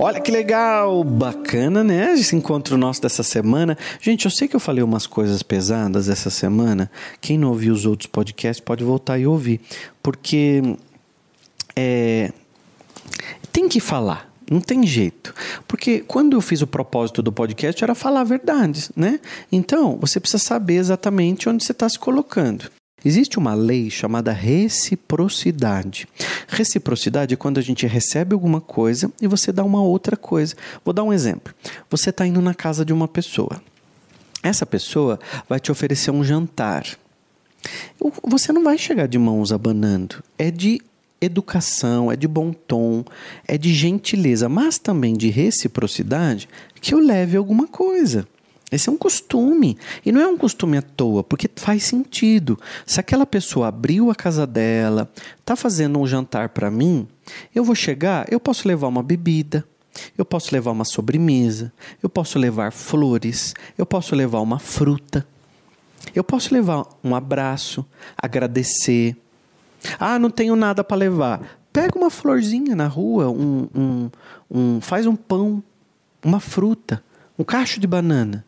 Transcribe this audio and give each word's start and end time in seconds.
Olha 0.00 0.20
que 0.20 0.30
legal, 0.30 1.02
bacana, 1.02 1.82
né? 1.82 2.14
Esse 2.14 2.36
encontro 2.36 2.78
nosso 2.78 3.02
dessa 3.02 3.24
semana. 3.24 3.76
Gente, 4.00 4.26
eu 4.26 4.30
sei 4.30 4.46
que 4.46 4.54
eu 4.54 4.60
falei 4.60 4.82
umas 4.82 5.08
coisas 5.08 5.42
pesadas 5.42 6.08
essa 6.08 6.30
semana. 6.30 6.88
Quem 7.20 7.36
não 7.36 7.48
ouviu 7.48 7.74
os 7.74 7.84
outros 7.84 8.06
podcasts 8.06 8.64
pode 8.64 8.84
voltar 8.84 9.18
e 9.18 9.26
ouvir, 9.26 9.60
porque 10.00 10.76
é, 11.74 12.32
tem 13.52 13.68
que 13.68 13.80
falar. 13.80 14.32
Não 14.48 14.60
tem 14.60 14.86
jeito. 14.86 15.34
Porque 15.66 16.00
quando 16.06 16.36
eu 16.36 16.40
fiz 16.40 16.62
o 16.62 16.66
propósito 16.66 17.20
do 17.20 17.32
podcast 17.32 17.82
era 17.82 17.94
falar 17.94 18.22
verdades, 18.22 18.92
né? 18.94 19.18
Então, 19.50 19.98
você 20.00 20.20
precisa 20.20 20.42
saber 20.42 20.76
exatamente 20.76 21.48
onde 21.48 21.64
você 21.64 21.72
está 21.72 21.88
se 21.88 21.98
colocando. 21.98 22.70
Existe 23.04 23.38
uma 23.38 23.54
lei 23.54 23.90
chamada 23.90 24.32
reciprocidade. 24.32 26.08
Reciprocidade 26.48 27.34
é 27.34 27.36
quando 27.36 27.58
a 27.58 27.62
gente 27.62 27.86
recebe 27.86 28.34
alguma 28.34 28.60
coisa 28.60 29.12
e 29.20 29.26
você 29.26 29.52
dá 29.52 29.62
uma 29.62 29.82
outra 29.82 30.16
coisa. 30.16 30.56
Vou 30.84 30.92
dar 30.92 31.04
um 31.04 31.12
exemplo. 31.12 31.54
Você 31.88 32.10
está 32.10 32.26
indo 32.26 32.42
na 32.42 32.54
casa 32.54 32.84
de 32.84 32.92
uma 32.92 33.06
pessoa. 33.06 33.62
Essa 34.42 34.66
pessoa 34.66 35.18
vai 35.48 35.60
te 35.60 35.70
oferecer 35.70 36.10
um 36.10 36.24
jantar. 36.24 36.84
Você 38.24 38.52
não 38.52 38.64
vai 38.64 38.78
chegar 38.78 39.06
de 39.06 39.18
mãos 39.18 39.52
abanando. 39.52 40.22
É 40.36 40.50
de 40.50 40.80
educação, 41.20 42.10
é 42.10 42.16
de 42.16 42.28
bom 42.28 42.52
tom, 42.52 43.04
é 43.46 43.58
de 43.58 43.74
gentileza, 43.74 44.48
mas 44.48 44.78
também 44.78 45.16
de 45.16 45.28
reciprocidade 45.28 46.48
que 46.80 46.94
eu 46.94 47.00
leve 47.00 47.36
alguma 47.36 47.66
coisa. 47.66 48.26
Esse 48.70 48.88
é 48.88 48.92
um 48.92 48.96
costume. 48.96 49.78
E 50.04 50.12
não 50.12 50.20
é 50.20 50.26
um 50.26 50.36
costume 50.36 50.76
à 50.76 50.82
toa, 50.82 51.24
porque 51.24 51.48
faz 51.56 51.84
sentido. 51.84 52.58
Se 52.84 53.00
aquela 53.00 53.24
pessoa 53.24 53.68
abriu 53.68 54.10
a 54.10 54.14
casa 54.14 54.46
dela, 54.46 55.10
está 55.40 55.56
fazendo 55.56 55.98
um 55.98 56.06
jantar 56.06 56.50
para 56.50 56.70
mim, 56.70 57.08
eu 57.54 57.64
vou 57.64 57.74
chegar, 57.74 58.26
eu 58.30 58.38
posso 58.38 58.68
levar 58.68 58.88
uma 58.88 59.02
bebida, 59.02 59.64
eu 60.16 60.24
posso 60.24 60.54
levar 60.54 60.70
uma 60.70 60.84
sobremesa, 60.84 61.72
eu 62.02 62.08
posso 62.08 62.38
levar 62.38 62.72
flores, 62.72 63.54
eu 63.76 63.86
posso 63.86 64.14
levar 64.14 64.40
uma 64.40 64.58
fruta, 64.58 65.26
eu 66.14 66.22
posso 66.22 66.52
levar 66.52 66.86
um 67.02 67.14
abraço, 67.14 67.84
agradecer. 68.16 69.16
Ah, 69.98 70.18
não 70.18 70.30
tenho 70.30 70.56
nada 70.56 70.84
para 70.84 70.96
levar. 70.96 71.58
Pega 71.72 71.96
uma 71.98 72.10
florzinha 72.10 72.74
na 72.74 72.86
rua, 72.86 73.30
um, 73.30 73.68
um, 73.74 74.10
um, 74.50 74.80
faz 74.80 75.06
um 75.06 75.14
pão, 75.14 75.62
uma 76.24 76.40
fruta, 76.40 77.02
um 77.38 77.44
cacho 77.44 77.78
de 77.78 77.86
banana. 77.86 78.44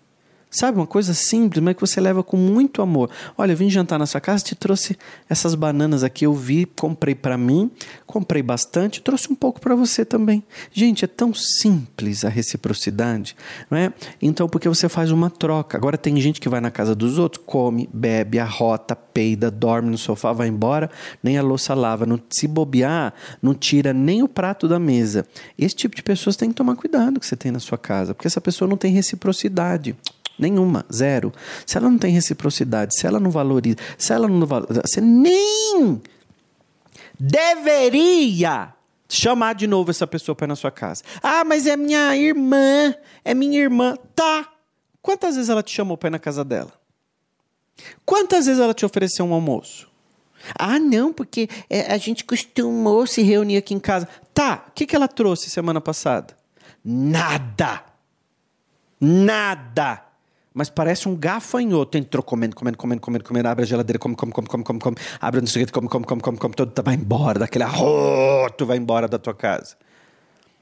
Sabe, 0.50 0.78
uma 0.78 0.86
coisa 0.86 1.14
simples, 1.14 1.62
mas 1.62 1.76
que 1.76 1.80
você 1.80 2.00
leva 2.00 2.24
com 2.24 2.36
muito 2.36 2.82
amor. 2.82 3.08
Olha, 3.38 3.52
eu 3.52 3.56
vim 3.56 3.70
jantar 3.70 4.00
na 4.00 4.06
sua 4.06 4.20
casa, 4.20 4.42
te 4.42 4.56
trouxe 4.56 4.98
essas 5.28 5.54
bananas 5.54 6.02
aqui, 6.02 6.26
eu 6.26 6.34
vi, 6.34 6.66
comprei 6.66 7.14
para 7.14 7.38
mim, 7.38 7.70
comprei 8.04 8.42
bastante, 8.42 9.00
trouxe 9.00 9.32
um 9.32 9.36
pouco 9.36 9.60
para 9.60 9.76
você 9.76 10.04
também. 10.04 10.42
Gente, 10.72 11.04
é 11.04 11.08
tão 11.08 11.32
simples 11.32 12.24
a 12.24 12.28
reciprocidade, 12.28 13.36
não 13.70 13.78
é? 13.78 13.92
Então, 14.20 14.48
porque 14.48 14.68
você 14.68 14.88
faz 14.88 15.12
uma 15.12 15.30
troca. 15.30 15.78
Agora 15.78 15.96
tem 15.96 16.20
gente 16.20 16.40
que 16.40 16.48
vai 16.48 16.60
na 16.60 16.70
casa 16.70 16.96
dos 16.96 17.16
outros, 17.16 17.44
come, 17.46 17.88
bebe, 17.92 18.40
arrota, 18.40 18.96
peida, 18.96 19.52
dorme 19.52 19.88
no 19.88 19.98
sofá, 19.98 20.32
vai 20.32 20.48
embora, 20.48 20.90
nem 21.22 21.38
a 21.38 21.42
louça 21.42 21.74
lava, 21.74 22.04
não 22.04 22.20
se 22.28 22.48
bobear, 22.48 23.14
não 23.40 23.54
tira 23.54 23.92
nem 23.92 24.20
o 24.24 24.28
prato 24.28 24.66
da 24.66 24.80
mesa. 24.80 25.24
Esse 25.56 25.76
tipo 25.76 25.94
de 25.94 26.02
pessoas 26.02 26.34
tem 26.34 26.48
que 26.48 26.56
tomar 26.56 26.74
cuidado 26.74 27.20
que 27.20 27.26
você 27.26 27.36
tem 27.36 27.52
na 27.52 27.60
sua 27.60 27.78
casa, 27.78 28.14
porque 28.14 28.26
essa 28.26 28.40
pessoa 28.40 28.68
não 28.68 28.76
tem 28.76 28.92
reciprocidade. 28.92 29.94
Nenhuma, 30.40 30.86
zero. 30.92 31.32
Se 31.66 31.76
ela 31.76 31.90
não 31.90 31.98
tem 31.98 32.12
reciprocidade, 32.12 32.98
se 32.98 33.06
ela 33.06 33.20
não 33.20 33.30
valoriza, 33.30 33.76
se 33.98 34.12
ela 34.12 34.26
não 34.26 34.46
valoriza, 34.46 34.82
você 34.84 35.00
nem 35.00 36.00
deveria 37.18 38.72
chamar 39.06 39.54
de 39.54 39.66
novo 39.66 39.90
essa 39.90 40.06
pessoa 40.06 40.34
para 40.34 40.46
ir 40.46 40.48
na 40.48 40.56
sua 40.56 40.70
casa. 40.70 41.02
Ah, 41.22 41.44
mas 41.44 41.66
é 41.66 41.76
minha 41.76 42.16
irmã, 42.16 42.94
é 43.24 43.34
minha 43.34 43.60
irmã. 43.60 43.96
Tá. 44.14 44.48
Quantas 45.02 45.34
vezes 45.34 45.50
ela 45.50 45.62
te 45.62 45.74
chamou 45.74 45.98
para 45.98 46.08
ir 46.08 46.12
na 46.12 46.18
casa 46.18 46.44
dela? 46.44 46.72
Quantas 48.06 48.46
vezes 48.46 48.60
ela 48.60 48.72
te 48.72 48.86
ofereceu 48.86 49.26
um 49.26 49.34
almoço? 49.34 49.90
Ah, 50.58 50.78
não, 50.78 51.12
porque 51.12 51.48
é, 51.68 51.92
a 51.92 51.98
gente 51.98 52.24
costumou 52.24 53.06
se 53.06 53.20
reunir 53.20 53.58
aqui 53.58 53.74
em 53.74 53.80
casa. 53.80 54.08
Tá, 54.32 54.64
o 54.68 54.72
que, 54.72 54.86
que 54.86 54.96
ela 54.96 55.08
trouxe 55.08 55.50
semana 55.50 55.80
passada? 55.80 56.34
Nada. 56.82 57.84
Nada 58.98 60.09
mas 60.52 60.68
parece 60.68 61.08
um 61.08 61.16
gafanhoto. 61.16 61.96
Entrou 61.96 62.22
comendo, 62.22 62.54
comendo, 62.56 62.76
comendo, 62.76 63.00
comendo, 63.00 63.24
comendo, 63.24 63.48
abre 63.48 63.64
a 63.64 63.66
geladeira, 63.66 63.98
come, 63.98 64.14
come, 64.14 64.32
come, 64.32 64.48
come, 64.48 64.64
come, 64.64 64.80
come, 64.80 64.96
abre 65.20 65.40
o 65.40 65.46
seguinte, 65.46 65.72
come, 65.72 65.88
come, 65.88 66.04
come, 66.04 66.20
come, 66.20 66.38
come, 66.38 66.54
todo, 66.54 66.82
vai 66.82 66.94
embora 66.94 67.38
daquele 67.38 67.64
arroto, 67.64 68.66
vai 68.66 68.76
embora 68.76 69.08
da 69.08 69.18
tua 69.18 69.34
casa. 69.34 69.76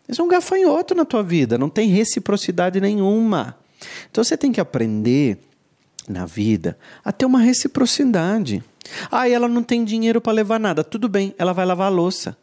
Isso 0.08 0.20
é 0.20 0.24
um 0.24 0.28
gafanhoto 0.28 0.94
na 0.94 1.04
tua 1.04 1.22
vida, 1.22 1.58
não 1.58 1.68
tem 1.68 1.88
reciprocidade 1.88 2.80
nenhuma. 2.80 3.56
Então 4.10 4.24
você 4.24 4.36
tem 4.36 4.50
que 4.50 4.60
aprender 4.60 5.38
na 6.08 6.24
vida 6.24 6.78
a 7.04 7.12
ter 7.12 7.26
uma 7.26 7.40
reciprocidade. 7.40 8.64
Ah, 9.10 9.28
ela 9.28 9.48
não 9.48 9.62
tem 9.62 9.84
dinheiro 9.84 10.20
para 10.20 10.32
levar 10.32 10.58
nada. 10.58 10.82
Tudo 10.82 11.08
bem, 11.08 11.34
ela 11.38 11.52
vai 11.52 11.66
lavar 11.66 11.88
a 11.88 11.94
louça. 11.94 12.36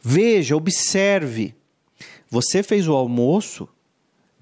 Veja, 0.00 0.56
observe. 0.56 1.54
Você 2.30 2.62
fez 2.62 2.88
o 2.88 2.94
almoço, 2.94 3.68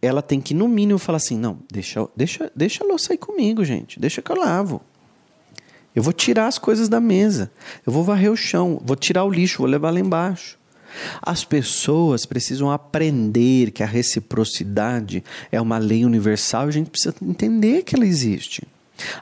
ela 0.03 0.23
tem 0.23 0.41
que, 0.41 0.55
no 0.55 0.69
mínimo, 0.69 0.99
falar 0.99 1.17
assim: 1.17 1.37
não, 1.37 1.59
deixa, 1.71 2.09
deixa, 2.17 2.51
deixa 2.55 2.85
a 2.85 2.87
louça 2.87 3.13
aí 3.13 3.19
comigo, 3.19 3.65
gente. 3.65 4.01
Deixa 4.01 4.23
que 4.23 4.31
eu 4.31 4.37
lavo. 4.37 4.81
Eu 5.95 6.03
vou 6.03 6.13
tirar 6.13 6.47
as 6.47 6.59
coisas 6.59 6.89
da 6.89 7.01
mesa. 7.01 7.51
Eu 7.87 7.93
vou 7.93 8.05
varrer 8.05 8.31
o 8.31 8.37
chão. 8.37 8.81
Vou 8.85 8.97
tirar 8.97 9.25
o 9.25 9.31
lixo. 9.31 9.59
Vou 9.59 9.67
levar 9.67 9.91
lá 9.91 9.99
embaixo. 9.99 10.59
As 11.21 11.45
pessoas 11.45 12.27
precisam 12.27 12.71
aprender 12.71 13.71
que 13.71 13.83
a 13.83 13.87
reciprocidade 13.87 15.23
é 15.51 15.61
uma 15.61 15.79
lei 15.79 16.05
universal 16.05 16.67
e 16.67 16.69
a 16.69 16.73
gente 16.73 16.91
precisa 16.91 17.15
entender 17.23 17.83
que 17.83 17.95
ela 17.95 18.07
existe. 18.07 18.67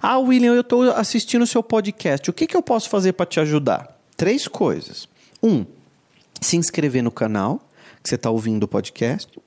Ah, 0.03 0.19
William, 0.19 0.55
eu 0.55 0.63
estou 0.63 0.91
assistindo 0.93 1.43
o 1.43 1.47
seu 1.47 1.63
podcast. 1.63 2.29
O 2.29 2.33
que, 2.33 2.47
que 2.47 2.57
eu 2.57 2.63
posso 2.63 2.89
fazer 2.89 3.13
para 3.13 3.27
te 3.27 3.41
ajudar? 3.41 3.99
Três 4.17 4.49
coisas. 4.49 5.09
Um, 5.43 5.65
se 6.41 6.57
inscrever 6.57 7.03
no 7.03 7.11
canal 7.11 7.61
que 8.03 8.09
você 8.09 8.17
está 8.17 8.31
ouvindo 8.31 8.65
o 8.65 8.69
podcast. 8.69 9.39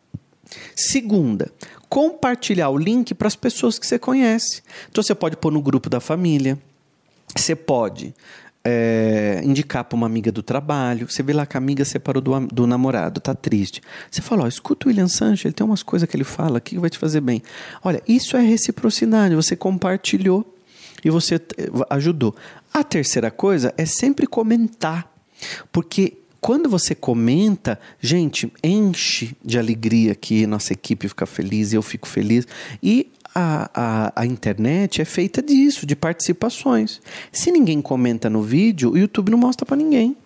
Segunda, 0.75 1.51
compartilhar 1.89 2.69
o 2.69 2.78
link 2.78 3.13
para 3.13 3.28
as 3.28 3.35
pessoas 3.35 3.78
que 3.78 3.85
você 3.85 4.00
conhece. 4.00 4.62
Então 4.89 5.03
você 5.03 5.16
pode 5.16 5.38
pôr 5.38 5.51
no 5.51 5.62
grupo 5.62 5.89
da 5.89 6.00
família, 6.00 6.57
você 7.35 7.56
pode 7.56 8.13
é, 8.63 9.41
indicar 9.44 9.84
para 9.84 9.95
uma 9.95 10.06
amiga 10.06 10.31
do 10.31 10.44
trabalho. 10.44 11.09
Você 11.09 11.23
vê 11.23 11.34
lá 11.34 11.45
que 11.45 11.57
a 11.57 11.59
amiga 11.59 11.84
separou 11.84 12.22
do, 12.22 12.39
do 12.47 12.67
namorado, 12.67 13.19
tá 13.19 13.34
triste. 13.34 13.81
Você 14.09 14.22
fala: 14.22 14.44
ó, 14.44 14.47
escuta 14.47 14.88
o 14.88 14.89
William 14.89 15.07
Sanches, 15.07 15.45
ele 15.45 15.53
tem 15.53 15.66
umas 15.66 15.84
coisas 15.84 16.07
que 16.07 16.16
ele 16.16 16.23
fala 16.23 16.57
aqui 16.57 16.75
que 16.75 16.81
vai 16.81 16.89
te 16.89 16.97
fazer 16.97 17.22
bem. 17.22 17.41
Olha, 17.83 18.01
isso 18.07 18.38
é 18.38 18.41
reciprocidade. 18.41 19.35
Você 19.35 19.56
compartilhou 19.56 20.56
e 21.03 21.09
você 21.09 21.41
ajudou. 21.89 22.35
A 22.73 22.83
terceira 22.83 23.31
coisa 23.31 23.73
é 23.78 23.85
sempre 23.85 24.28
comentar. 24.28 25.12
Porque 25.72 26.20
quando 26.41 26.68
você 26.68 26.96
comenta, 26.96 27.79
gente, 28.00 28.52
enche 28.63 29.35
de 29.46 29.59
alegria 29.59 30.16
que 30.16 30.47
nossa 30.47 30.74
equipe 30.74 31.07
fica 31.07 31.28
feliz, 31.28 31.72
eu 31.72 31.84
fico 31.84 32.07
feliz. 32.07 32.47
E 32.81 33.12
a, 33.34 33.69
a, 33.74 34.22
a, 34.22 34.25
internet 34.25 35.01
é 35.01 35.06
feita 35.06 35.40
disso, 35.40 35.85
de 35.85 35.96
participações. 35.96 37.00
Se 37.31 37.51
ninguém 37.51 37.80
comenta 37.80 38.28
no 38.28 38.41
vídeo, 38.41 38.91
o 38.91 38.97
YouTube 38.97 39.30
não 39.30 39.38
mostra 39.38 39.68
para 39.68 39.78
ninguém. 39.78 40.18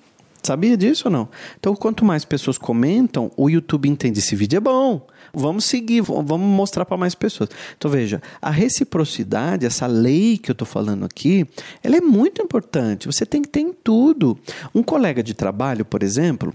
Sabia 0.45 0.77
disso 0.77 1.07
ou 1.07 1.11
não? 1.11 1.27
Então, 1.59 1.75
quanto 1.75 2.05
mais 2.05 2.23
pessoas 2.23 2.55
comentam, 2.55 3.31
o 3.35 3.49
YouTube 3.49 3.89
entende 3.89 4.19
esse 4.19 4.35
vídeo 4.35 4.57
é 4.57 4.59
bom. 4.59 5.07
Vamos 5.33 5.65
seguir, 5.65 6.01
vamos 6.01 6.47
mostrar 6.47 6.85
para 6.85 6.95
mais 6.95 7.15
pessoas. 7.15 7.49
Então 7.75 7.89
veja, 7.89 8.21
a 8.39 8.51
reciprocidade, 8.51 9.65
essa 9.65 9.87
lei 9.87 10.37
que 10.37 10.51
eu 10.51 10.53
estou 10.53 10.67
falando 10.67 11.03
aqui, 11.03 11.47
ela 11.83 11.97
é 11.97 12.01
muito 12.01 12.43
importante. 12.43 13.07
Você 13.07 13.25
tem 13.25 13.41
que 13.41 13.49
ter 13.49 13.61
em 13.61 13.73
tudo. 13.73 14.37
Um 14.73 14.83
colega 14.83 15.23
de 15.23 15.33
trabalho, 15.33 15.83
por 15.83 16.03
exemplo, 16.03 16.53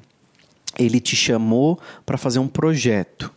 ele 0.78 1.00
te 1.00 1.16
chamou 1.16 1.78
para 2.06 2.16
fazer 2.16 2.38
um 2.38 2.48
projeto. 2.48 3.30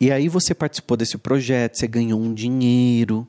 E 0.00 0.10
aí 0.10 0.28
você 0.28 0.54
participou 0.54 0.96
desse 0.96 1.18
projeto, 1.18 1.76
você 1.76 1.86
ganhou 1.86 2.18
um 2.18 2.32
dinheiro, 2.32 3.28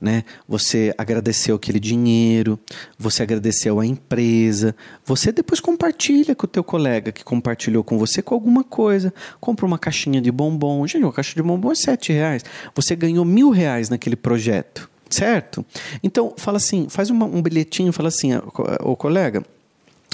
né? 0.00 0.24
Você 0.48 0.94
agradeceu 0.96 1.56
aquele 1.56 1.80
dinheiro, 1.80 2.58
você 2.98 3.22
agradeceu 3.22 3.80
a 3.80 3.86
empresa, 3.86 4.74
você 5.04 5.32
depois 5.32 5.60
compartilha 5.60 6.34
com 6.34 6.46
o 6.46 6.48
teu 6.48 6.64
colega 6.64 7.12
que 7.12 7.24
compartilhou 7.24 7.84
com 7.84 7.98
você 7.98 8.22
com 8.22 8.34
alguma 8.34 8.64
coisa, 8.64 9.12
compra 9.40 9.66
uma 9.66 9.78
caixinha 9.78 10.20
de 10.20 10.30
bombom, 10.30 10.86
gente, 10.86 11.04
uma 11.04 11.12
caixa 11.12 11.34
de 11.34 11.42
bombom 11.42 11.72
é 11.72 11.74
sete 11.74 12.12
reais, 12.12 12.44
você 12.74 12.96
ganhou 12.96 13.24
mil 13.24 13.50
reais 13.50 13.88
naquele 13.88 14.16
projeto, 14.16 14.90
certo? 15.08 15.64
Então 16.02 16.34
fala 16.36 16.56
assim, 16.56 16.88
faz 16.88 17.10
uma, 17.10 17.26
um 17.26 17.42
bilhetinho, 17.42 17.92
fala 17.92 18.08
assim, 18.08 18.30
o 18.80 18.96
colega, 18.96 19.42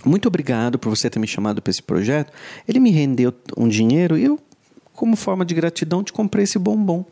muito 0.04 0.28
obrigado 0.28 0.78
por 0.78 0.90
você 0.90 1.10
ter 1.10 1.18
me 1.18 1.26
chamado 1.26 1.60
para 1.60 1.70
esse 1.70 1.82
projeto. 1.82 2.32
Ele 2.66 2.78
me 2.78 2.90
rendeu 2.90 3.32
um 3.56 3.68
dinheiro 3.68 4.16
e 4.16 4.24
eu, 4.24 4.38
como 4.92 5.16
forma 5.16 5.44
de 5.44 5.54
gratidão, 5.54 6.04
te 6.04 6.12
comprei 6.12 6.44
esse 6.44 6.58
bombom. 6.58 7.04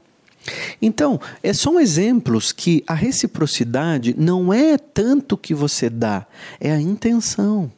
Então, 0.80 1.20
é, 1.42 1.52
são 1.52 1.80
exemplos 1.80 2.52
que 2.52 2.84
a 2.86 2.94
reciprocidade 2.94 4.14
não 4.16 4.52
é 4.52 4.78
tanto 4.78 5.36
que 5.36 5.54
você 5.54 5.88
dá, 5.90 6.26
é 6.60 6.72
a 6.72 6.80
intenção. 6.80 7.70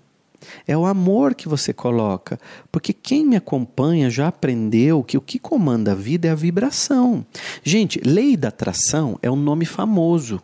é 0.66 0.76
o 0.76 0.86
amor 0.86 1.34
que 1.34 1.48
você 1.48 1.72
coloca. 1.72 2.38
Porque 2.70 2.92
quem 2.92 3.26
me 3.26 3.36
acompanha 3.36 4.08
já 4.08 4.28
aprendeu 4.28 5.02
que 5.02 5.18
o 5.18 5.20
que 5.20 5.38
comanda 5.38 5.92
a 5.92 5.94
vida 5.94 6.28
é 6.28 6.30
a 6.30 6.34
vibração. 6.34 7.26
Gente, 7.62 8.00
lei 8.04 8.36
da 8.36 8.48
atração 8.48 9.18
é 9.20 9.30
um 9.30 9.36
nome 9.36 9.66
famoso. 9.66 10.40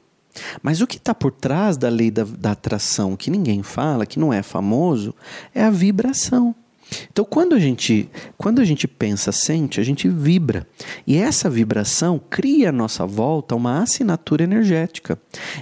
Mas 0.63 0.81
o 0.81 0.87
que 0.87 0.97
está 0.97 1.15
por 1.15 1.31
trás 1.31 1.77
da 1.77 1.89
lei 1.89 2.11
da, 2.11 2.25
da 2.25 2.53
atração, 2.53 3.17
que 3.17 3.31
ninguém 3.31 3.63
fala, 3.63 4.05
que 4.05 4.19
não 4.19 4.33
é 4.33 4.43
famoso, 4.43 5.15
é 5.55 5.63
a 5.63 5.71
vibração. 5.71 6.55
Então, 7.11 7.25
quando 7.25 7.55
a 7.55 7.59
gente, 7.59 8.09
quando 8.37 8.61
a 8.61 8.65
gente 8.65 8.87
pensa, 8.87 9.33
sente, 9.33 9.81
a 9.81 9.85
gente 9.85 10.09
vibra. 10.09 10.67
E 11.07 11.17
essa 11.17 11.49
vibração 11.49 12.21
cria 12.31 12.69
à 12.69 12.73
nossa 12.73 13.07
volta 13.07 13.55
uma 13.55 13.83
assinatura 13.83 14.45
energética. 14.45 15.19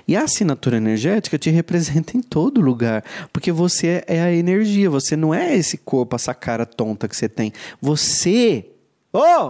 E 0.07 0.17
a 0.17 0.25
assinatura 0.25 0.77
energética 0.77 1.39
te 1.39 1.51
representa 1.51 2.17
em 2.17 2.23
todo 2.23 2.61
lugar, 2.61 3.05
porque 3.33 3.53
você 3.53 4.05
é 4.07 4.21
a 4.23 4.33
energia, 4.33 4.91
você 4.91 5.17
não 5.17 5.35
é 5.35 5.57
esse 5.57 5.77
corpo, 5.77 6.17
essa 6.17 6.35
cara 6.35 6.67
tonta 6.67 7.09
que 7.09 7.17
você 7.17 7.29
tem. 7.29 7.53
Você, 7.81 8.67
oh, 9.13 9.49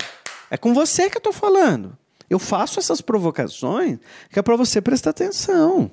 é 0.50 0.56
com 0.56 0.74
você 0.74 1.08
que 1.08 1.16
eu 1.16 1.20
estou 1.20 1.32
falando. 1.32 1.96
Eu 2.28 2.38
faço 2.38 2.78
essas 2.78 3.00
provocações 3.00 3.98
que 4.30 4.38
é 4.38 4.42
para 4.42 4.56
você 4.56 4.80
prestar 4.80 5.10
atenção. 5.10 5.90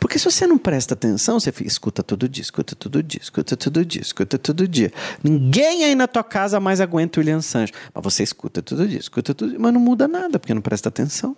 Porque 0.00 0.18
se 0.18 0.24
você 0.24 0.46
não 0.46 0.56
presta 0.56 0.94
atenção, 0.94 1.38
você 1.38 1.52
fica, 1.52 1.68
escuta 1.68 2.02
todo 2.02 2.28
dia, 2.28 2.42
escuta 2.42 2.74
todo 2.74 3.02
dia, 3.02 3.20
escuta 3.22 3.56
todo 3.56 3.84
dia, 3.84 4.00
escuta 4.00 4.38
todo 4.38 4.66
dia. 4.66 4.92
Ninguém 5.22 5.84
aí 5.84 5.94
na 5.94 6.06
tua 6.06 6.24
casa 6.24 6.58
mais 6.58 6.80
aguenta 6.80 7.18
o 7.18 7.20
William 7.20 7.40
Sancho. 7.40 7.72
Mas 7.94 8.02
você 8.02 8.22
escuta 8.22 8.62
todo 8.62 8.88
dia, 8.88 8.98
escuta 8.98 9.34
todo 9.34 9.50
dia, 9.50 9.58
mas 9.58 9.72
não 9.72 9.80
muda 9.80 10.08
nada, 10.08 10.38
porque 10.38 10.54
não 10.54 10.62
presta 10.62 10.88
atenção. 10.88 11.36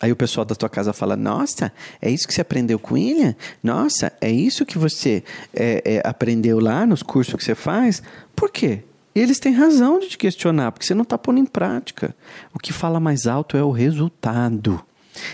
Aí 0.00 0.12
o 0.12 0.16
pessoal 0.16 0.44
da 0.44 0.54
tua 0.54 0.68
casa 0.68 0.92
fala: 0.92 1.16
Nossa, 1.16 1.72
é 2.02 2.10
isso 2.10 2.28
que 2.28 2.34
você 2.34 2.42
aprendeu 2.42 2.78
com 2.78 2.94
o 2.94 2.94
William? 2.94 3.34
Nossa, 3.62 4.12
é 4.20 4.30
isso 4.30 4.66
que 4.66 4.76
você 4.76 5.24
é, 5.54 5.82
é, 5.84 6.02
aprendeu 6.04 6.60
lá 6.60 6.84
nos 6.84 7.02
cursos 7.02 7.34
que 7.34 7.44
você 7.44 7.54
faz? 7.54 8.02
Por 8.34 8.50
quê? 8.50 8.82
E 9.14 9.20
eles 9.20 9.38
têm 9.38 9.54
razão 9.54 9.98
de 9.98 10.10
te 10.10 10.18
questionar, 10.18 10.70
porque 10.72 10.84
você 10.84 10.94
não 10.94 11.02
está 11.02 11.16
pondo 11.16 11.38
em 11.38 11.46
prática. 11.46 12.14
O 12.52 12.58
que 12.58 12.70
fala 12.70 13.00
mais 13.00 13.26
alto 13.26 13.56
é 13.56 13.62
o 13.62 13.70
resultado. 13.70 14.84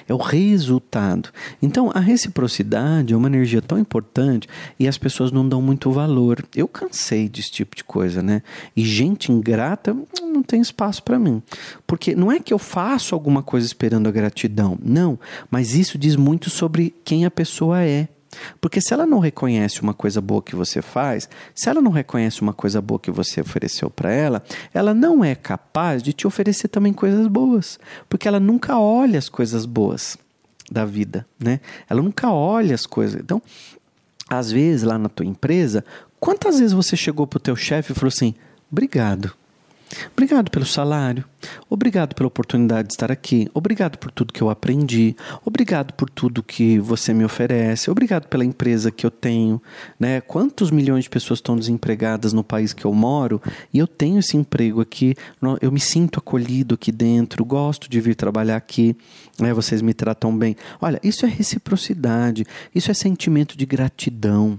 É 0.08 0.14
o 0.14 0.16
resultado. 0.16 1.30
Então, 1.60 1.90
a 1.94 2.00
reciprocidade 2.00 3.12
é 3.12 3.16
uma 3.16 3.28
energia 3.28 3.62
tão 3.62 3.78
importante 3.78 4.48
e 4.78 4.88
as 4.88 4.98
pessoas 4.98 5.30
não 5.30 5.48
dão 5.48 5.60
muito 5.60 5.90
valor. 5.90 6.44
Eu 6.54 6.68
cansei 6.68 7.28
desse 7.28 7.50
tipo 7.50 7.76
de 7.76 7.84
coisa, 7.84 8.22
né? 8.22 8.42
E 8.76 8.84
gente 8.84 9.30
ingrata 9.30 9.96
não 10.22 10.42
tem 10.42 10.60
espaço 10.60 11.02
para 11.02 11.18
mim. 11.18 11.42
Porque 11.86 12.14
não 12.14 12.32
é 12.32 12.40
que 12.40 12.52
eu 12.52 12.58
faço 12.58 13.14
alguma 13.14 13.42
coisa 13.42 13.66
esperando 13.66 14.08
a 14.08 14.12
gratidão, 14.12 14.78
não, 14.82 15.18
mas 15.50 15.74
isso 15.74 15.98
diz 15.98 16.16
muito 16.16 16.50
sobre 16.50 16.94
quem 17.04 17.24
a 17.24 17.30
pessoa 17.30 17.82
é. 17.82 18.08
Porque 18.60 18.80
se 18.80 18.92
ela 18.94 19.06
não 19.06 19.18
reconhece 19.18 19.80
uma 19.82 19.94
coisa 19.94 20.20
boa 20.20 20.42
que 20.42 20.56
você 20.56 20.80
faz, 20.80 21.28
se 21.54 21.68
ela 21.68 21.80
não 21.80 21.90
reconhece 21.90 22.42
uma 22.42 22.52
coisa 22.52 22.80
boa 22.80 22.98
que 22.98 23.10
você 23.10 23.40
ofereceu 23.40 23.90
para 23.90 24.12
ela, 24.12 24.42
ela 24.72 24.94
não 24.94 25.24
é 25.24 25.34
capaz 25.34 26.02
de 26.02 26.12
te 26.12 26.26
oferecer 26.26 26.68
também 26.68 26.92
coisas 26.92 27.26
boas, 27.26 27.78
porque 28.08 28.26
ela 28.28 28.40
nunca 28.40 28.78
olha 28.78 29.18
as 29.18 29.28
coisas 29.28 29.66
boas 29.66 30.16
da 30.70 30.84
vida, 30.84 31.26
né? 31.38 31.60
Ela 31.88 32.02
nunca 32.02 32.30
olha 32.30 32.74
as 32.74 32.86
coisas. 32.86 33.20
Então, 33.20 33.42
às 34.28 34.50
vezes 34.50 34.82
lá 34.82 34.98
na 34.98 35.08
tua 35.08 35.26
empresa, 35.26 35.84
quantas 36.18 36.58
vezes 36.58 36.72
você 36.72 36.96
chegou 36.96 37.26
pro 37.26 37.40
teu 37.40 37.54
chefe 37.54 37.92
e 37.92 37.94
falou 37.94 38.08
assim: 38.08 38.34
"Obrigado. 38.70 39.34
Obrigado 40.12 40.50
pelo 40.50 40.64
salário, 40.64 41.24
obrigado 41.68 42.14
pela 42.14 42.26
oportunidade 42.26 42.88
de 42.88 42.94
estar 42.94 43.10
aqui, 43.10 43.48
obrigado 43.52 43.98
por 43.98 44.10
tudo 44.10 44.32
que 44.32 44.42
eu 44.42 44.48
aprendi, 44.48 45.16
obrigado 45.44 45.92
por 45.92 46.08
tudo 46.08 46.42
que 46.42 46.78
você 46.78 47.12
me 47.12 47.24
oferece, 47.24 47.90
obrigado 47.90 48.26
pela 48.28 48.44
empresa 48.44 48.90
que 48.90 49.04
eu 49.04 49.10
tenho, 49.10 49.60
né? 49.98 50.20
Quantos 50.20 50.70
milhões 50.70 51.04
de 51.04 51.10
pessoas 51.10 51.38
estão 51.38 51.56
desempregadas 51.56 52.32
no 52.32 52.44
país 52.44 52.72
que 52.72 52.84
eu 52.84 52.92
moro 52.92 53.40
e 53.72 53.78
eu 53.78 53.86
tenho 53.86 54.18
esse 54.18 54.36
emprego 54.36 54.80
aqui, 54.80 55.14
eu 55.60 55.72
me 55.72 55.80
sinto 55.80 56.18
acolhido 56.18 56.74
aqui 56.74 56.92
dentro, 56.92 57.44
gosto 57.44 57.88
de 57.90 58.00
vir 58.00 58.14
trabalhar 58.14 58.56
aqui, 58.56 58.96
né? 59.38 59.52
Vocês 59.52 59.82
me 59.82 59.92
tratam 59.92 60.36
bem. 60.36 60.56
Olha, 60.80 61.00
isso 61.02 61.26
é 61.26 61.28
reciprocidade, 61.28 62.46
isso 62.74 62.90
é 62.90 62.94
sentimento 62.94 63.56
de 63.56 63.66
gratidão. 63.66 64.58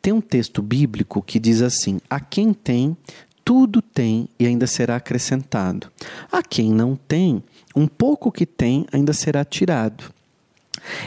Tem 0.00 0.12
um 0.12 0.20
texto 0.20 0.60
bíblico 0.60 1.22
que 1.22 1.38
diz 1.38 1.62
assim: 1.62 2.00
A 2.10 2.18
quem 2.20 2.52
tem, 2.52 2.96
tudo 3.44 3.82
tem 3.82 4.28
e 4.38 4.46
ainda 4.46 4.66
será 4.66 4.96
acrescentado. 4.96 5.90
A 6.30 6.42
quem 6.42 6.72
não 6.72 6.96
tem, 6.96 7.42
um 7.74 7.86
pouco 7.86 8.30
que 8.30 8.46
tem 8.46 8.86
ainda 8.92 9.12
será 9.12 9.44
tirado. 9.44 10.12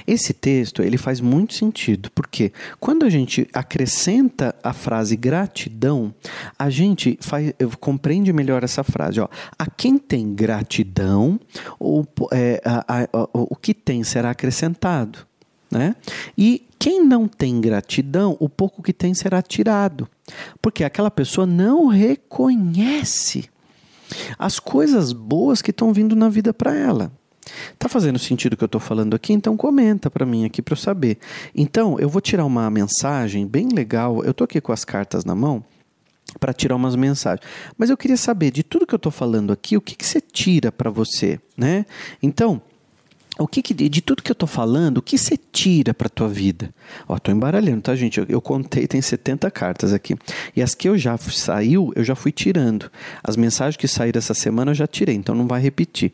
Esse 0.08 0.34
texto 0.34 0.82
ele 0.82 0.98
faz 0.98 1.20
muito 1.20 1.54
sentido, 1.54 2.10
porque 2.12 2.52
quando 2.80 3.06
a 3.06 3.10
gente 3.10 3.48
acrescenta 3.54 4.56
a 4.64 4.74
frase 4.74 5.16
gratidão, 5.16 6.14
a 6.58 6.70
gente 6.70 7.18
faz, 7.22 7.54
compreende 7.80 8.32
melhor 8.32 8.64
essa 8.64 8.84
frase. 8.84 9.20
Ó, 9.20 9.28
a 9.58 9.70
quem 9.70 9.98
tem 9.98 10.34
gratidão, 10.34 11.40
o, 11.80 12.06
é, 12.32 12.62
a, 12.64 12.86
a, 12.88 13.04
a, 13.04 13.28
o 13.34 13.56
que 13.56 13.74
tem 13.74 14.04
será 14.04 14.32
acrescentado. 14.32 15.20
Né? 15.70 15.96
E 16.38 16.66
quem 16.86 17.04
não 17.04 17.28
tem 17.28 17.60
gratidão, 17.60 18.38
o 18.40 18.48
pouco 18.48 18.84
que 18.84 18.94
tem 18.94 19.12
será 19.16 19.42
tirado. 19.42 20.08
Porque 20.62 20.84
aquela 20.84 21.10
pessoa 21.10 21.48
não 21.48 21.88
reconhece 21.88 23.50
as 24.38 24.60
coisas 24.60 25.12
boas 25.12 25.64
que 25.64 25.72
estão 25.72 25.92
vindo 25.92 26.16
na 26.16 26.30
vida 26.30 26.54
para 26.54 26.76
ela. 26.76 27.12
Tá 27.80 27.90
fazendo 27.90 28.20
sentido 28.20 28.54
o 28.54 28.58
que 28.58 28.64
eu 28.64 28.68
estou 28.68 28.80
falando 28.80 29.16
aqui? 29.16 29.34
Então 29.34 29.58
comenta 29.58 30.12
para 30.12 30.28
mim 30.28 30.46
aqui 30.46 30.62
para 30.62 30.74
eu 30.74 30.78
saber. 30.78 31.18
Então, 31.56 31.98
eu 31.98 32.08
vou 32.08 32.22
tirar 32.22 32.46
uma 32.46 32.70
mensagem 32.70 33.48
bem 33.48 33.70
legal. 33.70 34.24
Eu 34.24 34.30
estou 34.30 34.46
aqui 34.46 34.62
com 34.62 34.72
as 34.72 34.86
cartas 34.86 35.26
na 35.26 35.34
mão 35.34 35.66
para 36.40 36.54
tirar 36.54 36.76
umas 36.76 36.96
mensagens. 36.96 37.44
Mas 37.80 37.90
eu 37.90 37.98
queria 37.98 38.16
saber 38.16 38.52
de 38.52 38.62
tudo 38.62 38.86
que 38.86 38.94
eu 38.94 38.98
estou 38.98 39.12
falando 39.12 39.52
aqui, 39.52 39.76
o 39.76 39.82
que, 39.82 39.96
que 39.96 40.06
você 40.06 40.22
tira 40.22 40.72
para 40.72 40.92
você, 40.92 41.40
né? 41.58 41.88
Então, 42.22 42.62
o 43.38 43.48
que, 43.48 43.62
que, 43.62 43.74
de 43.74 44.02
tudo 44.02 44.24
que 44.24 44.32
eu 44.32 44.34
estou 44.34 44.48
falando, 44.48 45.00
o 45.00 45.02
que 45.02 45.18
você 45.18 45.38
tira 45.38 45.94
para 45.94 46.08
tua 46.08 46.30
vida? 46.30 46.74
Ó, 47.08 47.18
tô 47.20 47.32
embaralhando, 47.32 47.82
tá, 47.82 47.94
gente? 47.94 48.18
Eu, 48.18 48.26
eu, 48.30 48.42
contei, 48.42 48.88
tem 48.88 49.02
70 49.02 49.52
cartas 49.52 49.92
aqui. 49.92 50.16
E 50.56 50.62
as 50.62 50.74
que 50.74 50.88
eu 50.88 50.98
já 50.98 51.18
saiu, 51.18 51.92
eu 51.96 52.04
já 52.04 52.16
fui 52.16 52.32
tirando. 52.32 52.90
As 53.22 53.36
mensagens 53.36 53.76
que 53.76 53.90
saíram 53.90 54.20
essa 54.20 54.34
semana 54.34 54.72
eu 54.72 54.76
já 54.76 54.88
tirei, 54.88 55.16
então 55.16 55.36
não 55.36 55.48
vai 55.48 55.62
repetir. 55.62 56.14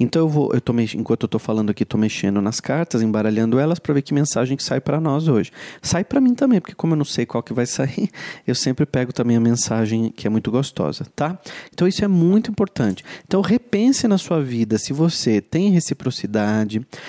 Então 0.00 0.22
eu 0.22 0.28
vou, 0.28 0.50
eu 0.52 0.60
tô 0.60 0.72
enquanto 0.78 1.22
eu 1.22 1.26
estou 1.26 1.38
falando 1.38 1.70
aqui, 1.70 1.84
estou 1.84 1.98
mexendo 1.98 2.40
nas 2.42 2.60
cartas, 2.60 3.02
embaralhando 3.02 3.58
elas 3.58 3.78
para 3.78 3.94
ver 3.94 4.02
que 4.02 4.12
mensagem 4.12 4.56
que 4.56 4.62
sai 4.62 4.80
para 4.80 5.00
nós 5.00 5.28
hoje. 5.28 5.52
Sai 5.80 6.02
para 6.02 6.20
mim 6.20 6.34
também, 6.34 6.60
porque 6.60 6.74
como 6.74 6.94
eu 6.94 6.96
não 6.96 7.04
sei 7.04 7.24
qual 7.24 7.42
que 7.42 7.52
vai 7.52 7.66
sair, 7.66 8.10
eu 8.46 8.54
sempre 8.54 8.84
pego 8.84 9.12
também 9.12 9.36
a 9.36 9.40
mensagem 9.40 10.10
que 10.10 10.26
é 10.26 10.30
muito 10.30 10.50
gostosa, 10.50 11.06
tá? 11.14 11.38
Então 11.72 11.86
isso 11.86 12.04
é 12.04 12.08
muito 12.08 12.50
importante. 12.50 13.04
Então 13.24 13.40
repense 13.40 14.08
na 14.08 14.18
sua 14.18 14.42
vida 14.42 14.76
se 14.76 14.92
você 14.92 15.40
tem 15.40 15.70
reciprocidade 15.70 16.47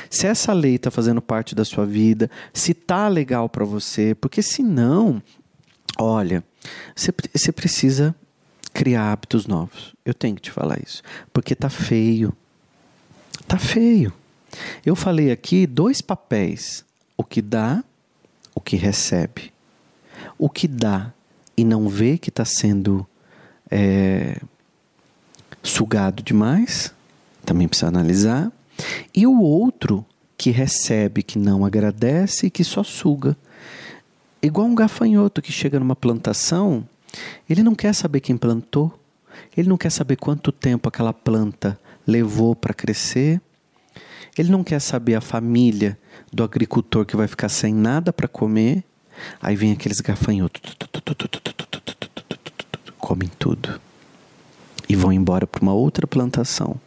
se 0.09 0.27
essa 0.27 0.53
lei 0.53 0.75
está 0.75 0.91
fazendo 0.91 1.21
parte 1.21 1.55
da 1.55 1.65
sua 1.65 1.85
vida, 1.85 2.29
se 2.53 2.73
tá 2.73 3.07
legal 3.07 3.49
para 3.49 3.65
você, 3.65 4.15
porque 4.15 4.41
senão, 4.41 5.21
olha, 5.97 6.43
você, 6.95 7.13
você 7.33 7.51
precisa 7.51 8.15
criar 8.73 9.11
hábitos 9.11 9.45
novos. 9.45 9.95
Eu 10.05 10.13
tenho 10.13 10.35
que 10.35 10.43
te 10.43 10.51
falar 10.51 10.79
isso, 10.81 11.01
porque 11.33 11.55
tá 11.55 11.69
feio. 11.69 12.33
Tá 13.47 13.57
feio. 13.57 14.13
Eu 14.85 14.95
falei 14.95 15.31
aqui 15.31 15.67
dois 15.67 16.01
papéis: 16.01 16.85
o 17.17 17.23
que 17.23 17.41
dá, 17.41 17.83
o 18.55 18.61
que 18.61 18.75
recebe. 18.75 19.51
O 20.37 20.49
que 20.49 20.67
dá 20.67 21.13
e 21.55 21.63
não 21.63 21.89
vê 21.89 22.17
que 22.17 22.29
está 22.29 22.45
sendo 22.45 23.05
é, 23.69 24.39
sugado 25.61 26.23
demais, 26.23 26.93
também 27.45 27.67
precisa 27.67 27.87
analisar. 27.87 28.51
E 29.13 29.25
o 29.25 29.41
outro 29.41 30.05
que 30.37 30.51
recebe, 30.51 31.21
que 31.21 31.37
não 31.37 31.65
agradece 31.65 32.47
e 32.47 32.49
que 32.49 32.63
só 32.63 32.83
suga. 32.83 33.35
Igual 34.41 34.67
um 34.67 34.75
gafanhoto 34.75 35.41
que 35.41 35.51
chega 35.51 35.79
numa 35.79 35.95
plantação, 35.95 36.87
ele 37.49 37.61
não 37.61 37.75
quer 37.75 37.93
saber 37.93 38.21
quem 38.21 38.37
plantou, 38.37 38.97
ele 39.55 39.67
não 39.67 39.77
quer 39.77 39.89
saber 39.91 40.15
quanto 40.15 40.51
tempo 40.51 40.87
aquela 40.87 41.11
planta 41.11 41.77
levou 42.07 42.55
para 42.55 42.73
crescer, 42.73 43.41
ele 44.37 44.49
não 44.49 44.63
quer 44.63 44.79
saber 44.79 45.15
a 45.15 45.21
família 45.21 45.99
do 46.31 46.43
agricultor 46.43 47.05
que 47.05 47.17
vai 47.17 47.27
ficar 47.27 47.49
sem 47.49 47.73
nada 47.73 48.13
para 48.13 48.27
comer. 48.27 48.83
Aí 49.41 49.55
vem 49.55 49.73
aqueles 49.73 49.99
gafanhotos, 49.99 50.61
comem 52.97 53.29
tudo 53.37 53.81
e 54.87 54.95
vão 54.95 55.11
embora 55.11 55.45
para 55.45 55.61
uma 55.61 55.73
outra 55.73 56.07
plantação. 56.07 56.79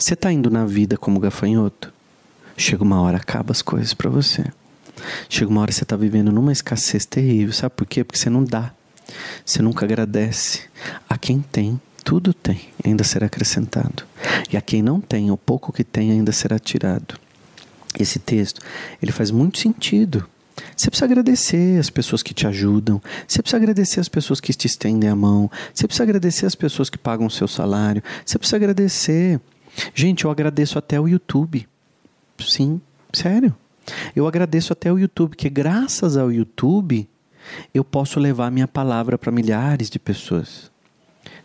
Você 0.00 0.14
está 0.14 0.32
indo 0.32 0.48
na 0.48 0.64
vida 0.64 0.96
como 0.96 1.20
gafanhoto? 1.20 1.92
Chega 2.56 2.82
uma 2.82 3.02
hora, 3.02 3.18
acaba 3.18 3.52
as 3.52 3.60
coisas 3.60 3.92
para 3.92 4.08
você. 4.08 4.46
Chega 5.28 5.50
uma 5.50 5.60
hora 5.60 5.70
você 5.70 5.82
está 5.82 5.94
vivendo 5.94 6.32
numa 6.32 6.52
escassez 6.52 7.04
terrível. 7.04 7.52
Sabe 7.52 7.74
por 7.76 7.86
quê? 7.86 8.02
Porque 8.02 8.18
você 8.18 8.30
não 8.30 8.42
dá. 8.42 8.72
Você 9.44 9.60
nunca 9.60 9.84
agradece. 9.84 10.62
A 11.06 11.18
quem 11.18 11.42
tem, 11.42 11.78
tudo 12.02 12.32
tem, 12.32 12.70
ainda 12.82 13.04
será 13.04 13.26
acrescentado. 13.26 14.04
E 14.50 14.56
a 14.56 14.62
quem 14.62 14.80
não 14.80 15.02
tem, 15.02 15.30
o 15.30 15.36
pouco 15.36 15.70
que 15.70 15.84
tem 15.84 16.12
ainda 16.12 16.32
será 16.32 16.58
tirado. 16.58 17.20
Esse 17.98 18.18
texto, 18.18 18.62
ele 19.02 19.12
faz 19.12 19.30
muito 19.30 19.58
sentido. 19.58 20.26
Você 20.74 20.88
precisa 20.88 21.04
agradecer 21.04 21.78
as 21.78 21.90
pessoas 21.90 22.22
que 22.22 22.32
te 22.32 22.46
ajudam. 22.46 23.02
Você 23.28 23.42
precisa 23.42 23.58
agradecer 23.58 24.00
as 24.00 24.08
pessoas 24.08 24.40
que 24.40 24.54
te 24.54 24.66
estendem 24.66 25.10
a 25.10 25.14
mão. 25.14 25.50
Você 25.74 25.86
precisa 25.86 26.04
agradecer 26.04 26.46
as 26.46 26.54
pessoas 26.54 26.88
que 26.88 26.96
pagam 26.96 27.26
o 27.26 27.30
seu 27.30 27.46
salário. 27.46 28.02
Você 28.24 28.38
precisa 28.38 28.56
agradecer. 28.56 29.38
Gente, 29.94 30.24
eu 30.24 30.30
agradeço 30.30 30.78
até 30.78 31.00
o 31.00 31.08
YouTube. 31.08 31.68
Sim, 32.38 32.80
sério. 33.12 33.54
Eu 34.14 34.26
agradeço 34.26 34.72
até 34.72 34.92
o 34.92 34.98
YouTube, 34.98 35.36
que 35.36 35.48
graças 35.48 36.16
ao 36.16 36.30
YouTube 36.30 37.08
eu 37.74 37.82
posso 37.82 38.20
levar 38.20 38.50
minha 38.50 38.68
palavra 38.68 39.18
para 39.18 39.32
milhares 39.32 39.90
de 39.90 39.98
pessoas. 39.98 40.70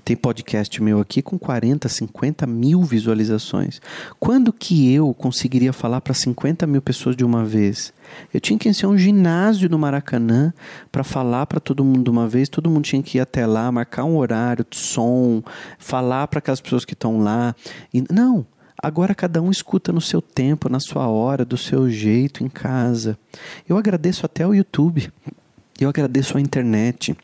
Tem 0.06 0.16
podcast 0.16 0.84
meu 0.84 1.00
aqui 1.00 1.20
com 1.20 1.36
40, 1.36 1.90
50 1.90 2.46
mil 2.46 2.84
visualizações. 2.84 3.82
Quando 4.20 4.54
que 4.54 4.94
eu 4.94 5.12
conseguiria 5.16 5.74
falar 5.74 6.00
para 6.00 6.14
50 6.14 6.68
mil 6.68 6.80
pessoas 6.80 7.16
de 7.16 7.26
uma 7.26 7.44
vez? 7.44 7.92
Eu 8.32 8.40
tinha 8.40 8.60
que 8.60 8.70
encher 8.70 8.86
um 8.86 8.96
ginásio 8.96 9.68
no 9.68 9.80
Maracanã 9.80 10.54
para 10.92 11.04
falar 11.04 11.48
para 11.48 11.60
todo 11.60 11.84
mundo 11.84 12.04
de 12.04 12.10
uma 12.12 12.28
vez. 12.28 12.48
Todo 12.48 12.70
mundo 12.70 12.86
tinha 12.86 13.02
que 13.02 13.18
ir 13.18 13.22
até 13.22 13.48
lá, 13.48 13.72
marcar 13.72 14.04
um 14.04 14.18
horário, 14.18 14.64
som, 14.70 15.42
falar 15.80 16.28
para 16.28 16.38
aquelas 16.38 16.62
pessoas 16.62 16.86
que 16.86 16.94
estão 16.94 17.20
lá. 17.20 17.56
E, 17.92 18.04
não, 18.14 18.46
Agora 18.78 19.16
cada 19.16 19.42
um 19.42 19.50
escuta 19.50 19.92
no 19.92 20.02
seu 20.02 20.22
tempo, 20.22 20.70
na 20.70 20.80
sua 20.80 21.08
hora, 21.08 21.44
do 21.44 21.58
seu 21.58 21.90
jeito, 21.90 22.44
em 22.44 22.50
casa. 22.50 23.18
Eu 23.68 23.78
agradeço 23.78 24.24
até 24.24 24.46
o 24.46 24.54
YouTube. 24.54 25.12
Eu 25.80 25.90
agradeço 25.90 26.38
a 26.38 26.42
internet. 26.42 27.16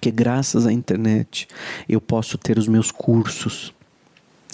Porque 0.00 0.10
graças 0.10 0.66
à 0.66 0.72
internet 0.72 1.46
eu 1.86 2.00
posso 2.00 2.38
ter 2.38 2.56
os 2.56 2.66
meus 2.66 2.90
cursos, 2.90 3.70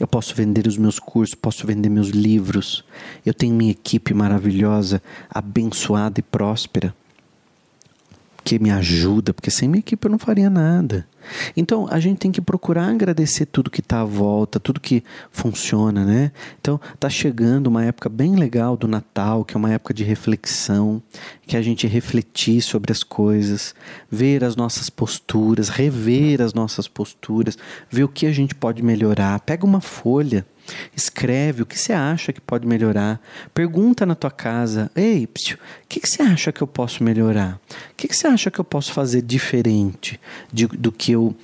eu 0.00 0.08
posso 0.08 0.34
vender 0.34 0.66
os 0.66 0.76
meus 0.76 0.98
cursos, 0.98 1.36
posso 1.36 1.64
vender 1.64 1.88
meus 1.88 2.08
livros. 2.08 2.84
Eu 3.24 3.32
tenho 3.32 3.54
minha 3.54 3.70
equipe 3.70 4.12
maravilhosa, 4.12 5.00
abençoada 5.30 6.18
e 6.18 6.22
próspera 6.24 6.92
que 8.46 8.60
me 8.60 8.70
ajuda, 8.70 9.34
porque 9.34 9.50
sem 9.50 9.68
minha 9.68 9.80
equipe 9.80 10.06
eu 10.06 10.10
não 10.10 10.20
faria 10.20 10.48
nada. 10.48 11.04
Então 11.56 11.88
a 11.90 11.98
gente 11.98 12.18
tem 12.18 12.30
que 12.30 12.40
procurar 12.40 12.88
agradecer 12.88 13.44
tudo 13.44 13.68
que 13.68 13.80
está 13.80 14.02
à 14.02 14.04
volta, 14.04 14.60
tudo 14.60 14.78
que 14.78 15.02
funciona, 15.32 16.04
né? 16.04 16.30
Então 16.60 16.80
tá 17.00 17.10
chegando 17.10 17.66
uma 17.66 17.84
época 17.84 18.08
bem 18.08 18.36
legal 18.36 18.76
do 18.76 18.86
Natal, 18.86 19.44
que 19.44 19.56
é 19.56 19.58
uma 19.58 19.72
época 19.72 19.92
de 19.92 20.04
reflexão, 20.04 21.02
que 21.44 21.56
a 21.56 21.62
gente 21.62 21.88
refletir 21.88 22.62
sobre 22.62 22.92
as 22.92 23.02
coisas, 23.02 23.74
ver 24.08 24.44
as 24.44 24.54
nossas 24.54 24.88
posturas, 24.88 25.68
rever 25.68 26.40
as 26.40 26.54
nossas 26.54 26.86
posturas, 26.86 27.58
ver 27.90 28.04
o 28.04 28.08
que 28.08 28.26
a 28.26 28.32
gente 28.32 28.54
pode 28.54 28.80
melhorar. 28.80 29.40
Pega 29.40 29.66
uma 29.66 29.80
folha 29.80 30.46
Escreve 30.96 31.62
o 31.62 31.66
que 31.66 31.78
você 31.78 31.92
acha 31.92 32.32
que 32.32 32.40
pode 32.40 32.66
melhorar. 32.66 33.20
Pergunta 33.54 34.06
na 34.06 34.14
tua 34.14 34.30
casa: 34.30 34.90
Ei, 34.94 35.24
o 35.24 35.28
que, 35.88 36.00
você 36.04 36.22
acha 36.22 36.52
que 36.52 36.62
eu 36.62 36.66
posso 36.66 37.02
melhorar? 37.02 37.60
O 37.92 37.94
que, 37.96 38.08
que 38.08 38.16
você 38.16 38.26
acha 38.26 38.50
que 38.50 38.58
eu 38.58 38.64
posso 38.64 38.92
fazer 38.92 39.22
diferente 39.22 40.20
de, 40.52 40.66
do 40.66 40.90
que 40.92 41.12
eu 41.12 41.34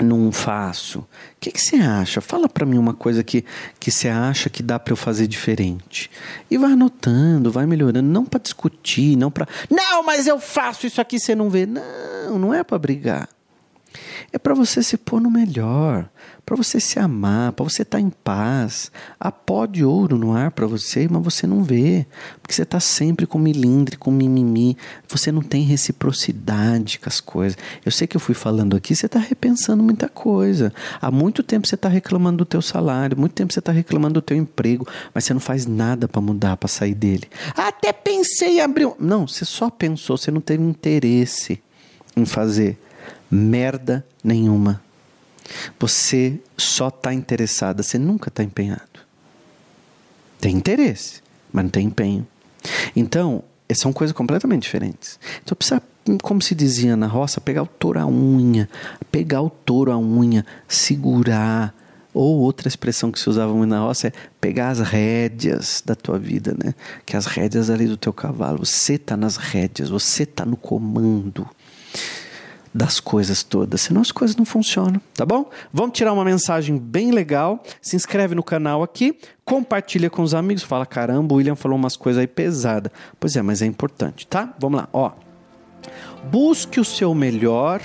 não 0.00 0.32
faço? 0.32 1.00
O 1.00 1.06
que, 1.40 1.50
que 1.50 1.60
você 1.60 1.76
acha? 1.76 2.20
Fala 2.20 2.48
para 2.48 2.66
mim 2.66 2.78
uma 2.78 2.94
coisa 2.94 3.22
que, 3.22 3.44
que 3.78 3.90
você 3.90 4.08
acha 4.08 4.48
que 4.48 4.62
dá 4.62 4.78
para 4.78 4.92
eu 4.92 4.96
fazer 4.96 5.26
diferente. 5.26 6.10
E 6.50 6.56
vai 6.58 6.72
anotando, 6.72 7.50
vai 7.50 7.66
melhorando, 7.66 8.08
não 8.08 8.24
para 8.24 8.40
discutir, 8.40 9.16
não 9.16 9.30
para. 9.30 9.46
Não, 9.70 10.02
mas 10.02 10.26
eu 10.26 10.38
faço 10.38 10.86
isso 10.86 11.00
aqui, 11.00 11.18
você 11.18 11.34
não 11.34 11.50
vê. 11.50 11.66
Não, 11.66 12.38
não 12.38 12.54
é 12.54 12.62
para 12.62 12.78
brigar. 12.78 13.28
É 14.32 14.38
para 14.38 14.54
você 14.54 14.82
se 14.82 14.96
pôr 14.96 15.20
no 15.20 15.30
melhor, 15.30 16.08
para 16.44 16.56
você 16.56 16.80
se 16.80 16.98
amar, 16.98 17.52
para 17.52 17.64
você 17.64 17.82
estar 17.82 17.98
tá 17.98 18.02
em 18.02 18.10
paz. 18.10 18.90
Há 19.18 19.30
pó 19.30 19.64
de 19.64 19.84
ouro 19.84 20.18
no 20.18 20.32
ar 20.32 20.50
para 20.50 20.66
você, 20.66 21.06
mas 21.08 21.22
você 21.22 21.46
não 21.46 21.62
vê, 21.62 22.06
porque 22.40 22.54
você 22.54 22.62
está 22.62 22.80
sempre 22.80 23.26
com 23.26 23.38
milindre, 23.38 23.96
com 23.96 24.10
mimimi. 24.10 24.76
Você 25.08 25.30
não 25.30 25.42
tem 25.42 25.62
reciprocidade 25.62 26.98
com 26.98 27.08
as 27.08 27.20
coisas. 27.20 27.56
Eu 27.84 27.92
sei 27.92 28.06
que 28.06 28.16
eu 28.16 28.20
fui 28.20 28.34
falando 28.34 28.76
aqui, 28.76 28.94
você 28.94 29.06
está 29.06 29.18
repensando 29.18 29.82
muita 29.82 30.08
coisa. 30.08 30.72
Há 31.00 31.10
muito 31.10 31.42
tempo 31.42 31.66
você 31.66 31.74
está 31.74 31.88
reclamando 31.88 32.38
do 32.38 32.44
teu 32.44 32.60
salário, 32.60 33.18
muito 33.18 33.34
tempo 33.34 33.52
você 33.52 33.60
está 33.60 33.72
reclamando 33.72 34.14
do 34.14 34.22
teu 34.22 34.36
emprego, 34.36 34.86
mas 35.14 35.24
você 35.24 35.32
não 35.32 35.40
faz 35.40 35.66
nada 35.66 36.08
para 36.08 36.20
mudar, 36.20 36.56
para 36.56 36.68
sair 36.68 36.94
dele. 36.94 37.28
Até 37.56 37.92
pensei 37.92 38.58
em 38.58 38.60
abrir. 38.60 38.86
Um... 38.86 38.94
Não, 38.98 39.28
você 39.28 39.44
só 39.44 39.70
pensou, 39.70 40.16
você 40.16 40.30
não 40.30 40.40
teve 40.40 40.62
interesse 40.62 41.62
em 42.16 42.26
fazer 42.26 42.78
merda 43.32 44.04
nenhuma. 44.22 44.82
Você 45.80 46.38
só 46.56 46.88
está 46.88 47.14
interessada, 47.14 47.82
você 47.82 47.98
nunca 47.98 48.28
está 48.28 48.42
empenhado. 48.42 48.82
Tem 50.38 50.54
interesse, 50.54 51.22
mas 51.50 51.64
não 51.64 51.70
tem 51.70 51.86
empenho. 51.86 52.26
Então, 52.94 53.42
são 53.74 53.92
coisas 53.92 54.14
completamente 54.14 54.64
diferentes. 54.64 55.18
Então 55.42 55.56
precisa, 55.56 55.82
como 56.22 56.42
se 56.42 56.54
dizia 56.54 56.94
na 56.94 57.06
roça, 57.06 57.40
pegar 57.40 57.62
o 57.62 57.66
touro 57.66 57.98
à 57.98 58.06
unha, 58.06 58.68
pegar 59.10 59.40
o 59.40 59.48
touro 59.48 59.90
à 59.90 59.98
unha, 59.98 60.44
segurar. 60.68 61.74
Ou 62.14 62.40
outra 62.40 62.68
expressão 62.68 63.10
que 63.10 63.18
se 63.18 63.30
usava 63.30 63.54
muito 63.54 63.70
na 63.70 63.80
roça 63.80 64.08
é 64.08 64.12
pegar 64.38 64.68
as 64.68 64.80
rédeas 64.80 65.82
da 65.84 65.94
tua 65.94 66.18
vida, 66.18 66.54
né? 66.62 66.74
Que 67.06 67.16
as 67.16 67.24
rédeas 67.24 67.70
ali 67.70 67.86
do 67.86 67.96
teu 67.96 68.12
cavalo. 68.12 68.66
Você 68.66 68.94
está 68.94 69.16
nas 69.16 69.38
rédeas, 69.38 69.88
você 69.88 70.24
está 70.24 70.44
no 70.44 70.58
comando 70.58 71.48
das 72.74 73.00
coisas 73.00 73.42
todas, 73.42 73.82
senão 73.82 74.00
as 74.00 74.10
coisas 74.10 74.36
não 74.36 74.44
funcionam, 74.44 75.00
tá 75.14 75.26
bom? 75.26 75.50
Vamos 75.72 75.96
tirar 75.96 76.12
uma 76.12 76.24
mensagem 76.24 76.78
bem 76.78 77.10
legal. 77.10 77.62
Se 77.80 77.96
inscreve 77.96 78.34
no 78.34 78.42
canal 78.42 78.82
aqui, 78.82 79.18
compartilha 79.44 80.08
com 80.08 80.22
os 80.22 80.34
amigos, 80.34 80.62
fala: 80.62 80.86
caramba, 80.86 81.34
o 81.34 81.36
William 81.36 81.54
falou 81.54 81.76
umas 81.76 81.96
coisas 81.96 82.20
aí 82.20 82.26
pesadas. 82.26 82.90
Pois 83.20 83.36
é, 83.36 83.42
mas 83.42 83.60
é 83.60 83.66
importante, 83.66 84.26
tá? 84.26 84.54
Vamos 84.58 84.80
lá, 84.80 84.88
ó. 84.92 85.12
Busque 86.30 86.80
o 86.80 86.84
seu 86.84 87.14
melhor 87.14 87.82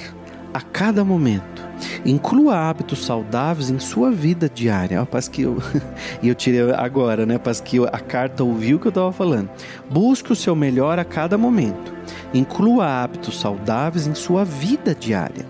a 0.54 0.62
cada 0.62 1.04
momento. 1.04 1.66
Inclua 2.06 2.58
hábitos 2.58 3.06
saudáveis 3.06 3.70
em 3.70 3.80
sua 3.80 4.12
vida 4.12 4.50
diária. 4.50 5.06
Parece 5.06 5.30
que 5.30 5.44
eu, 5.44 5.58
e 6.22 6.28
eu 6.28 6.36
tirei 6.36 6.72
agora, 6.74 7.26
né? 7.26 7.38
Parece 7.38 7.64
que 7.64 7.84
a 7.86 8.00
carta 8.00 8.44
ouviu 8.44 8.78
o 8.78 8.80
que 8.80 8.88
eu 8.88 8.90
estava 8.90 9.12
falando. 9.12 9.50
Busque 9.90 10.32
o 10.32 10.36
seu 10.36 10.56
melhor 10.56 11.00
a 11.00 11.06
cada 11.06 11.38
momento. 11.38 11.94
Inclua 12.34 13.04
hábitos 13.04 13.40
saudáveis 13.40 14.08
em 14.08 14.16
sua 14.16 14.44
vida 14.44 14.96
diária. 14.96 15.46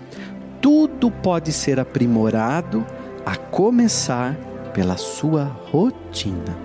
Tudo 0.60 1.10
pode 1.10 1.52
ser 1.52 1.78
aprimorado 1.78 2.84
a 3.24 3.36
começar 3.36 4.36
pela 4.72 4.96
sua 4.96 5.44
rotina. 5.44 6.56